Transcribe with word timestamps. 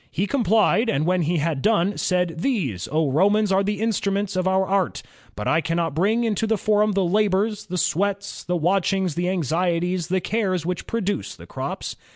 He 0.09 0.25
complied, 0.25 0.89
and 0.89 1.05
when 1.05 1.21
he 1.21 1.37
had 1.37 1.61
done, 1.61 1.95
said, 1.95 2.33
'These, 2.41 2.89
Romans, 2.91 3.51
are 3.51 3.63
the 3.63 3.79
instruments 3.79 4.35
of 4.35 4.47
our 4.47 4.65
art, 4.65 5.03
but 5.35 5.47
I 5.47 5.61
cannot 5.61 5.93
bring 5.93 6.23
into 6.23 6.47
the 6.47 6.55
foriun 6.57 6.95
the 6.95 7.05
labors, 7.05 7.67
the 7.67 7.77
sweats, 7.77 8.43
the 8.43 8.57
watchings, 8.57 9.13
the 9.13 9.29
anxieties, 9.29 10.07
the 10.07 10.19
cares 10.19 10.65
which 10.65 10.87
produce 10.87 11.35
the 11.35 11.45
crops.' 11.45 11.95